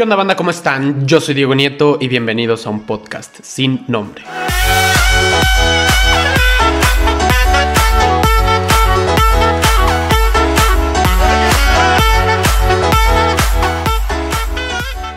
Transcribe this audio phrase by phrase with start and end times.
[0.00, 0.34] ¿Qué onda banda?
[0.34, 1.06] ¿Cómo están?
[1.06, 4.24] Yo soy Diego Nieto y bienvenidos a un podcast sin nombre.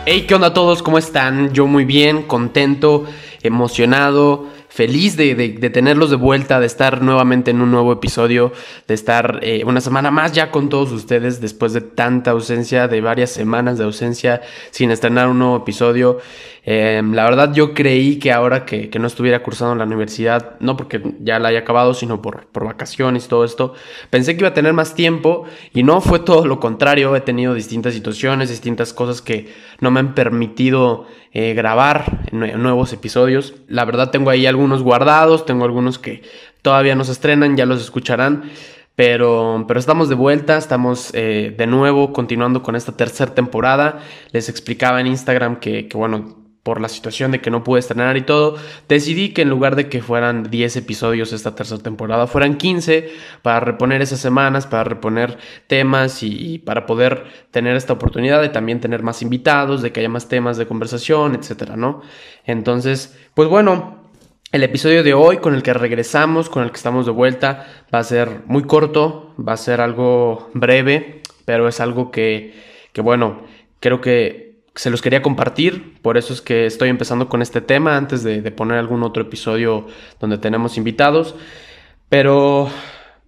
[0.04, 0.82] Hey, ¿qué onda a todos?
[0.82, 1.54] ¿Cómo están?
[1.54, 3.06] Yo muy bien, contento,
[3.42, 8.52] emocionado feliz de, tenerlos de vuelta, de estar nuevamente en un nuevo episodio,
[8.88, 13.00] de estar eh, una semana más ya con todos ustedes después de tanta ausencia, de
[13.00, 14.42] varias semanas de ausencia
[14.72, 16.18] sin estrenar un nuevo episodio.
[16.66, 20.78] Em, la verdad yo creí que ahora que, no estuviera cursando en la universidad, no
[20.78, 23.74] porque ya la haya acabado, sino por, por vacaciones y todo esto,
[24.08, 27.14] pensé que iba a tener más tiempo y no fue todo lo contrario.
[27.14, 33.54] He tenido distintas situaciones, distintas cosas que no me han permitido eh, grabar nuevos episodios.
[33.68, 36.22] La verdad tengo ahí algunos guardados, tengo algunos que
[36.62, 38.50] todavía no se estrenan, ya los escucharán.
[38.96, 43.98] Pero, pero estamos de vuelta, estamos eh, de nuevo continuando con esta tercera temporada.
[44.30, 48.16] Les explicaba en Instagram que, que bueno, por la situación de que no pude estrenar
[48.16, 48.56] y todo,
[48.88, 53.12] decidí que en lugar de que fueran 10 episodios esta tercera temporada, fueran 15
[53.42, 58.80] para reponer esas semanas, para reponer temas y, para poder tener esta oportunidad de también
[58.80, 62.00] tener más invitados, de que haya más temas de conversación, etcétera, ¿no?
[62.46, 63.98] Entonces, pues bueno,
[64.50, 67.98] el episodio de hoy con el que regresamos, con el que estamos de vuelta, va
[67.98, 72.54] a ser muy corto, va a ser algo breve, pero es algo que,
[72.94, 73.42] que bueno,
[73.80, 77.96] creo que se los quería compartir, por eso es que estoy empezando con este tema
[77.96, 79.86] antes de, poner algún otro episodio
[80.18, 81.36] donde tenemos invitados.
[82.08, 82.68] Pero,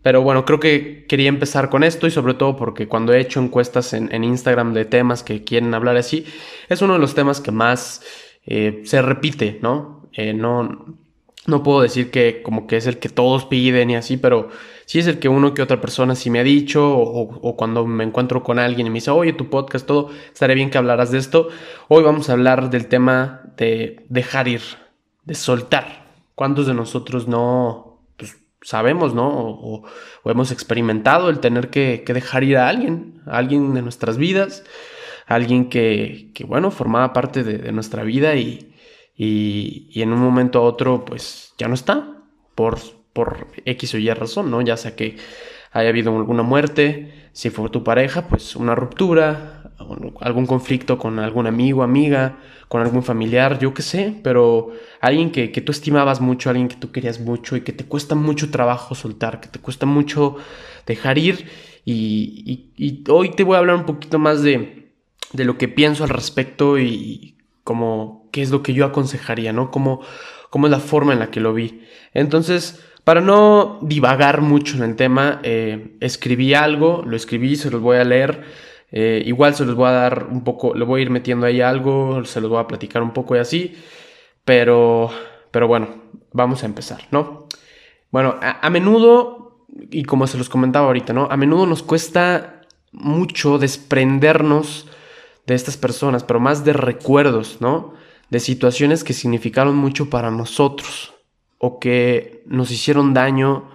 [0.03, 3.41] pero bueno, creo que quería empezar con esto y sobre todo porque cuando he hecho
[3.41, 6.27] encuestas en, Instagram de temas que quieren hablar así,
[6.69, 8.03] es uno de los temas que más
[8.45, 10.09] eh, se repite, ¿no?
[10.13, 10.97] Eh, no,
[11.47, 14.49] no puedo decir que como que es el que todos piden y así, pero
[14.85, 18.05] sí es el que uno que otra persona sí me ha dicho o, cuando me
[18.05, 21.19] encuentro con alguien y me dice, oye, tu podcast, todo, estaría bien que hablaras de
[21.19, 21.49] esto.
[21.89, 24.63] Hoy vamos a hablar del tema de dejar ir,
[25.25, 26.07] de soltar.
[26.35, 29.29] ¿Cuántos de nosotros no pues, sabemos, no?
[29.29, 29.85] O,
[30.25, 34.65] hemos experimentado el tener que, dejar ir a alguien, a alguien de nuestras vidas,
[35.27, 38.76] alguien que, que bueno, formaba parte de nuestra vida y
[39.17, 42.23] y, en un momento a otro pues ya no está
[42.55, 42.79] por,
[43.13, 44.61] por X o Y razón, ¿no?
[44.61, 45.17] Ya sea que
[45.73, 49.73] haya habido alguna muerte, si fue tu pareja, pues una ruptura,
[50.21, 52.39] algún conflicto con algún amigo, amiga,
[52.69, 56.93] con algún familiar, yo qué sé, pero alguien que, tú estimabas mucho, alguien que tú
[56.93, 60.37] querías mucho y que te cuesta mucho trabajo soltar, que te cuesta mucho
[60.87, 61.47] dejar ir.
[61.85, 64.93] Y, y hoy te voy a hablar un poquito más de,
[65.33, 67.36] de lo que pienso al respecto y
[67.67, 69.73] como qué es lo que yo aconsejaría, ¿no?
[69.73, 70.01] Cómo,
[70.51, 71.83] cómo es la forma en la que lo vi.
[72.15, 77.81] Entonces, para no divagar mucho en el tema, eh, escribí algo, lo escribí, se los
[77.81, 78.45] voy a leer.
[78.93, 81.61] Eh, igual se los voy a dar un poco, le voy a ir metiendo ahí
[81.61, 83.75] algo, se los voy a platicar un poco y así.
[84.45, 85.11] Pero,
[85.51, 85.89] pero bueno,
[86.33, 87.49] vamos a empezar, ¿no?
[88.13, 91.27] Bueno, a menudo, y como se los comentaba ahorita, ¿no?
[91.29, 92.61] A menudo nos cuesta
[92.93, 94.87] mucho desprendernos
[95.47, 97.95] de estas personas, pero más de recuerdos, ¿no?
[98.31, 101.15] De situaciones que significaron mucho para nosotros
[101.59, 103.71] o que nos hicieron daño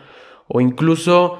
[0.47, 1.39] o incluso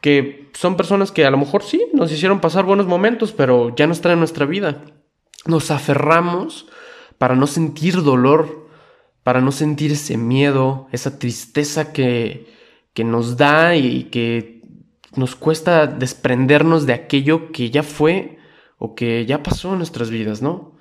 [0.00, 3.86] que son personas que a lo mejor sí nos hicieron pasar buenos momentos, pero ya
[3.86, 4.84] no están en nuestra vida.
[5.44, 6.66] Nos aferramos
[7.18, 8.68] para no sentir dolor,
[9.22, 12.54] para no sentir ese miedo, esa tristeza que,
[12.94, 14.62] que nos da y que
[15.14, 18.35] nos cuesta desprendernos de aquello que ya fue
[18.78, 20.76] o que ya pasó en nuestras vidas, ¿no?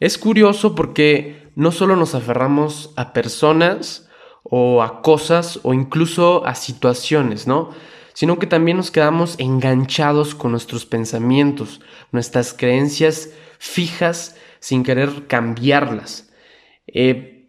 [0.00, 4.08] Es curioso porque no solo nos aferramos a personas
[4.42, 7.70] o a cosas o incluso a situaciones, ¿no?
[8.14, 11.80] Sino que también nos quedamos enganchados con nuestros pensamientos,
[12.12, 16.30] nuestras creencias fijas sin querer cambiarlas.
[16.86, 17.48] Eh,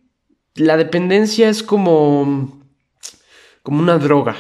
[0.56, 2.62] la dependencia es como,
[3.63, 4.36] como una droga.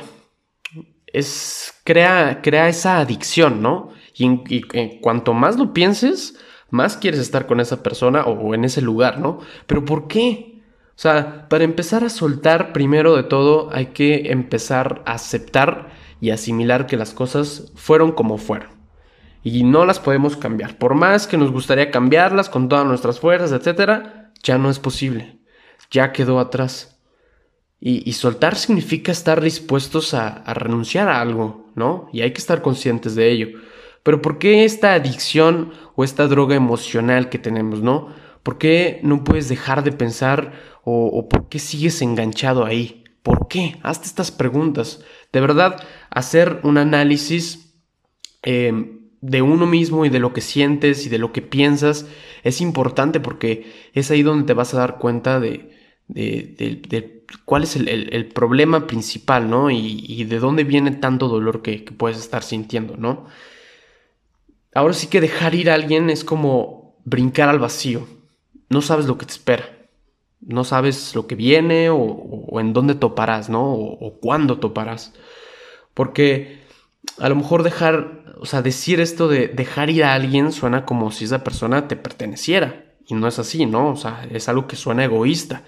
[1.07, 3.91] Es, crea, crea esa adicción, ¿no?
[4.21, 4.61] Y,
[5.01, 6.37] cuanto más lo pienses,
[6.69, 9.39] más quieres estar con esa persona o, en ese lugar, ¿no?
[9.67, 10.61] Pero ¿por qué?
[10.89, 15.89] O sea, para empezar a soltar, primero de todo, hay que empezar a aceptar
[16.19, 18.69] y asimilar que las cosas fueron como fueron.
[19.43, 20.77] Y no las podemos cambiar.
[20.77, 25.39] Por más que nos gustaría cambiarlas con todas nuestras fuerzas, etcétera, ya no es posible.
[25.89, 26.99] Ya quedó atrás.
[27.79, 32.09] Y, soltar significa estar dispuestos a, a renunciar a algo, ¿no?
[32.13, 33.47] Y hay que estar conscientes de ello.
[34.03, 38.13] Pero ¿por qué esta adicción o esta droga emocional que tenemos, no?
[38.43, 40.53] ¿Por qué no puedes dejar de pensar
[40.83, 43.03] o, por qué sigues enganchado ahí?
[43.21, 43.77] ¿Por qué?
[43.83, 45.03] Hazte estas preguntas.
[45.31, 47.75] De verdad, hacer un análisis
[48.41, 52.07] em, de uno mismo y de lo que sientes y de lo que piensas
[52.43, 55.71] es importante porque es ahí donde te vas a dar cuenta de,
[56.07, 59.69] de, cuál es el, problema principal, ¿no?
[59.69, 63.27] Y, de dónde viene tanto dolor que, puedes estar sintiendo, ¿no?
[64.73, 68.07] Ahora sí que dejar ir a alguien es como brincar al vacío.
[68.69, 69.65] No sabes lo que te espera.
[70.39, 73.73] No sabes lo que viene o, en dónde toparás, ¿no?
[73.73, 75.13] O, o cuándo toparás.
[75.93, 76.61] Porque
[77.19, 81.11] a lo mejor dejar, o sea, decir esto de dejar ir a alguien suena como
[81.11, 82.85] si esa persona te perteneciera.
[83.05, 83.89] Y no es así, ¿no?
[83.89, 85.63] O sea, es algo que suena egoísta.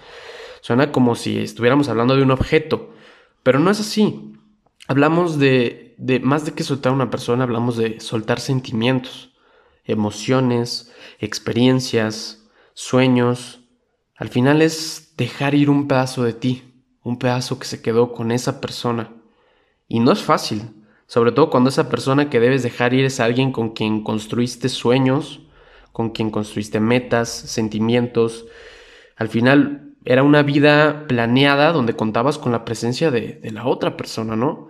[0.62, 2.94] Suena como si estuviéramos hablando de un objeto.
[3.42, 4.32] Pero no es así.
[4.88, 9.32] Hablamos de, de más de que soltar a una persona, hablamos de soltar sentimientos,
[9.84, 12.44] emociones, experiencias,
[12.74, 13.60] sueños.
[14.16, 16.62] Al final es dejar ir un pedazo de ti,
[17.02, 19.12] un pedazo que se quedó con esa persona.
[19.88, 20.62] Y no es fácil,
[21.06, 25.40] sobre todo cuando esa persona que debes dejar ir es alguien con quien construiste sueños,
[25.92, 28.46] con quien construiste metas, sentimientos.
[29.16, 34.36] Al final era una vida planeada donde contabas con la presencia de, la otra persona,
[34.36, 34.68] ¿no?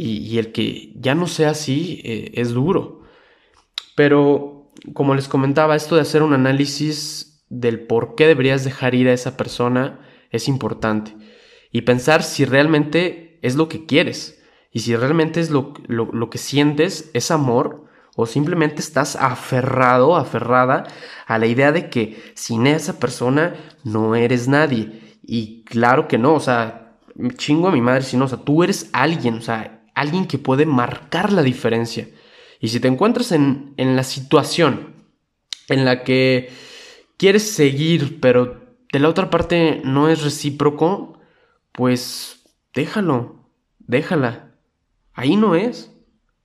[0.00, 3.02] Y, el que ya no sea así eh, es duro.
[3.96, 9.08] Pero, como les comentaba, esto de hacer un análisis del por qué deberías dejar ir
[9.08, 9.98] a esa persona
[10.30, 11.16] es importante.
[11.72, 14.40] Y pensar si realmente es lo que quieres
[14.70, 15.72] y si realmente es lo,
[16.30, 20.86] que sientes, es amor, o simplemente estás aferrado, aferrada
[21.26, 25.18] a la idea de que sin esa persona no eres nadie.
[25.24, 26.98] Y claro que no, o sea,
[27.36, 30.38] chingo a mi madre si no, o sea, tú eres alguien, o sea, alguien que
[30.38, 32.08] puede marcar la diferencia.
[32.60, 34.94] Y si te encuentras en, en la situación
[35.68, 36.50] en la que
[37.16, 41.18] quieres seguir, pero de la otra parte no es recíproco,
[41.72, 44.54] pues déjalo, déjala.
[45.12, 45.92] Ahí no es.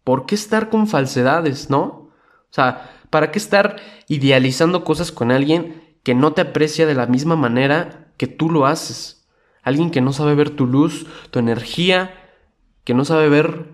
[0.03, 1.83] ¿Por qué estar con falsedades, no?
[1.83, 2.11] O
[2.49, 3.77] sea, ¿para qué estar
[4.07, 8.65] idealizando cosas con alguien que no te aprecia de la misma manera que tú lo
[8.65, 9.27] haces?
[9.61, 12.22] Alguien que no sabe ver tu luz, tu energía,
[12.83, 13.69] que no sabe ver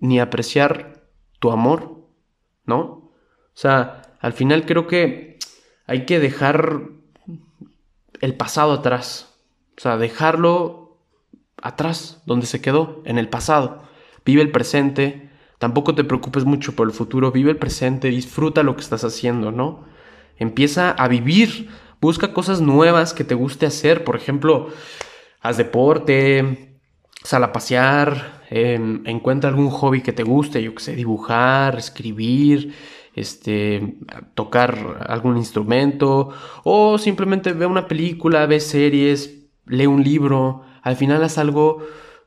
[0.00, 1.04] ni apreciar
[1.38, 2.08] tu amor,
[2.64, 2.82] ¿no?
[2.82, 3.12] O
[3.54, 5.38] sea, al final creo que
[5.86, 6.82] hay que dejar
[8.20, 9.34] el pasado atrás.
[9.78, 10.98] O sea, dejarlo
[11.62, 13.82] atrás, donde se quedó, en el pasado.
[14.24, 18.74] Vive el presente, tampoco te preocupes mucho por el futuro, vive el presente, disfruta lo
[18.74, 19.84] que estás haciendo, ¿no?
[20.38, 24.68] Empieza a vivir, busca cosas nuevas que te guste hacer, por ejemplo,
[25.40, 26.75] haz deporte,
[27.22, 32.74] sal a pasear, em, encuentra algún hobby que te guste, yo que sé, dibujar, escribir,
[33.14, 33.96] este,
[34.34, 36.30] tocar algún instrumento,
[36.64, 41.82] o simplemente ve una película, ve series, lee un libro, al final haz algo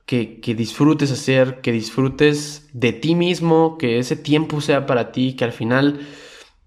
[0.10, 5.46] que, disfrutes hacer, que disfrutes de ti mismo, que ese tiempo sea para ti, que
[5.46, 6.00] al final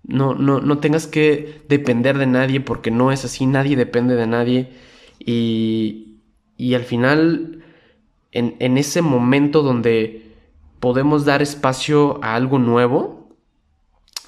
[0.05, 4.71] no, no, tengas que depender de nadie, porque no es así, nadie depende de nadie.
[5.19, 6.21] Y,
[6.57, 7.62] y al final,
[8.33, 10.33] en, ese momento donde
[10.81, 13.29] podemos dar espacio a algo nuevo,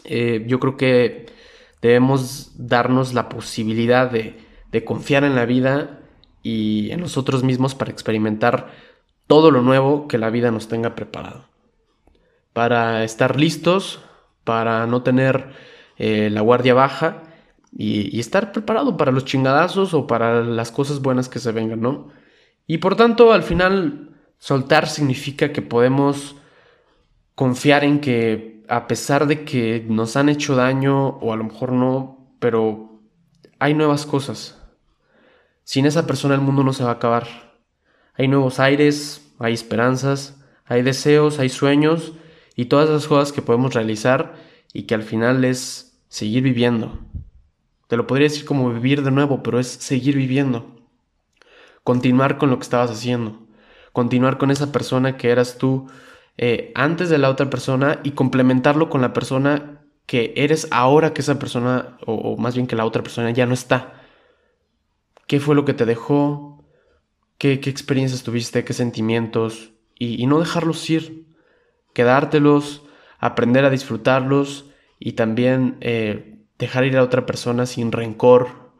[0.05, 1.27] eh, yo creo que
[1.81, 4.43] debemos darnos la posibilidad de,
[4.85, 6.01] confiar en la vida
[6.43, 8.73] y en nosotros mismos para experimentar
[9.29, 11.45] todo lo nuevo que la vida nos tenga preparado.
[12.53, 14.01] Para estar listos,
[14.43, 15.53] para no tener
[15.97, 17.23] eh, la guardia baja
[17.71, 22.09] y, estar preparado para los chingadazos o para las cosas buenas que se vengan, ¿no?
[22.67, 26.37] Y por tanto, al final, soltar significa que podemos
[27.35, 31.73] confiar en que a pesar de que nos han hecho daño o a lo mejor
[31.73, 33.01] no, pero
[33.59, 34.61] hay nuevas cosas.
[35.65, 37.45] Sin esa persona el mundo no se va a acabar
[38.17, 42.13] hay nuevos aires, hay esperanzas, hay deseos, hay sueños
[42.55, 44.35] y todas las cosas que podemos realizar
[44.73, 47.01] y que al final es seguir viviendo.
[47.89, 50.74] Te lo podría decir como vivir de nuevo, pero es seguir viviendo.
[51.85, 53.47] Continuar con lo que estabas haciendo.
[53.93, 55.87] Continuar con esa persona que eras tú
[56.37, 61.23] eh, antes de la otra persona y complementarlo con la persona que eres ahora que
[61.23, 64.03] esa persona, o, más bien que la otra persona ya no está.
[65.29, 66.55] ¿Qué fue lo que te dejó?
[67.39, 71.27] qué, experiencias tuviste, qué sentimientos, y, no dejarlos ir,
[71.93, 72.83] quedártelos,
[73.19, 74.67] aprender a disfrutarlos
[74.99, 78.73] y también eh, dejar ir a otra persona sin rencor,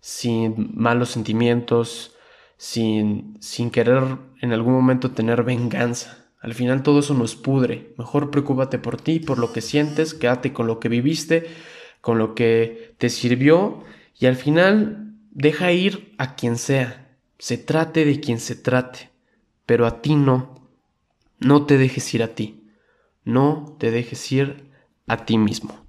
[0.00, 2.16] sin malos sentimientos,
[2.62, 4.02] sin, sin querer
[4.40, 6.28] en algún momento tener venganza.
[6.40, 7.92] Al final todo eso nos pudre.
[7.98, 11.46] Mejor preocúpate por ti, por lo que sientes, quédate con lo que viviste,
[12.00, 13.82] con lo que te sirvió
[14.18, 17.02] y al final deja ir a quien sea
[17.42, 19.10] se trate de quien se trate,
[19.66, 20.70] pero a ti no.
[21.40, 22.68] No te dejes ir a ti.
[23.24, 24.70] No te dejes ir
[25.08, 25.84] a ti mismo.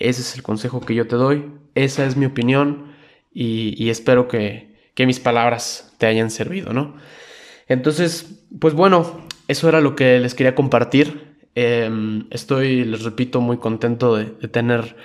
[0.00, 2.96] Ese es el consejo que yo te doy, esa es mi opinión
[3.32, 4.67] y, espero que,
[4.98, 6.96] que, mis palabras te hayan servido, ¿no?
[7.68, 11.36] Entonces, pues bueno, eso era lo que les quería compartir.
[11.54, 14.96] Em, estoy, les repito, muy contento de, de tener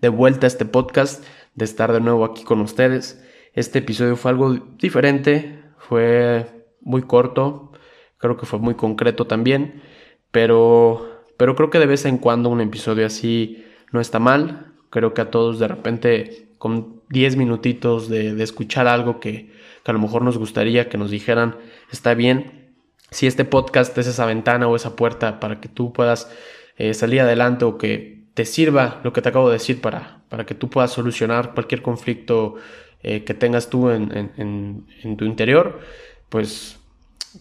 [0.00, 3.22] de vuelta este podcast, de estar de nuevo aquí con ustedes.
[3.54, 6.46] Este episodio fue algo diferente, fue
[6.80, 7.72] muy corto,
[8.18, 9.82] creo que fue muy concreto también,
[10.30, 14.72] pero, pero creo que de vez en cuando un episodio así no está mal.
[14.90, 19.50] Creo que a todos de repente con 10 minutitos de, escuchar algo que,
[19.84, 21.56] a lo mejor nos gustaría que nos dijeran,
[21.90, 22.70] está bien.
[23.10, 26.30] Si este podcast es esa ventana o esa puerta para que tú puedas
[26.76, 30.46] eh, salir adelante o que te sirva lo que te acabo de decir para, para
[30.46, 32.54] que tú puedas solucionar cualquier conflicto
[33.02, 34.86] eh, que tengas tú en,
[35.18, 35.80] tu interior,
[36.28, 36.78] pues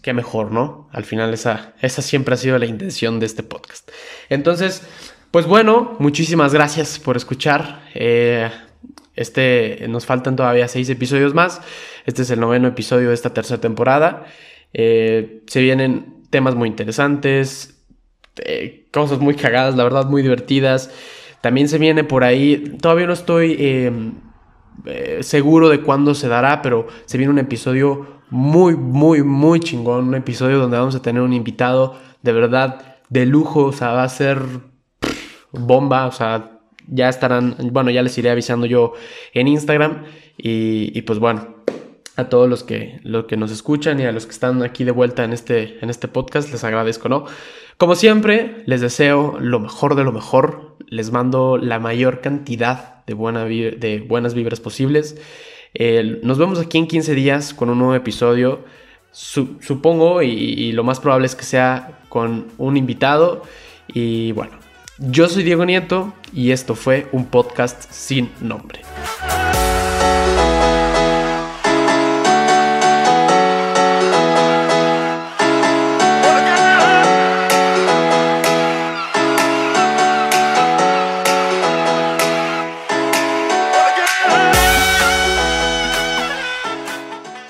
[0.02, 0.90] qué mejor, ¿no?
[0.92, 3.88] Al final esa, esa siempre ha sido la intención de este podcast.
[4.30, 4.82] Entonces,
[5.30, 7.84] pues bueno, muchísimas gracias por escuchar.
[7.94, 8.50] Eh,
[9.16, 11.62] este, nos faltan todavía seis episodios más.
[12.06, 14.26] Este es el noveno episodio de esta tercera temporada.
[14.74, 17.84] Eh, se vienen temas muy interesantes,
[18.92, 20.92] cosas muy cagadas, la verdad, muy divertidas.
[21.42, 26.88] También se viene por ahí, todavía no estoy eh, seguro de cuándo se dará, pero
[27.06, 30.08] se viene un episodio muy, muy, muy chingón.
[30.08, 33.66] Un episodio donde vamos a tener un invitado de verdad de lujo.
[33.66, 34.42] O sea, va a ser
[35.52, 36.08] bomba.
[36.08, 38.94] O sea, ya estarán, bueno, ya les iré avisando yo
[39.34, 40.04] en Instagram.
[40.38, 41.56] Y, pues bueno,
[42.16, 44.92] a todos los que, los que nos escuchan y a los que están aquí de
[44.92, 47.26] vuelta en este, en este podcast, les agradezco, ¿no?
[47.78, 50.78] Como siempre, les deseo lo mejor de lo mejor.
[50.88, 53.16] Les mando la mayor cantidad de,
[53.78, 55.18] de buenas vibras posibles.
[56.22, 58.64] nos vemos aquí en 15 días con un nuevo episodio.
[59.12, 63.44] supongo y, lo más probable es que sea con un invitado.
[63.88, 64.54] Y bueno,
[65.10, 68.82] yo soy Diego Nieto y esto fue un podcast sin nombre.